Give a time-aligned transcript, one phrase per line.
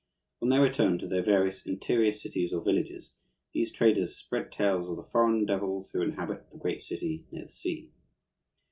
[0.41, 3.13] On their return to their various interior cities or villages
[3.53, 7.51] these traders spread tales of the foreign devils who inhabit the great city near the
[7.51, 7.91] sea.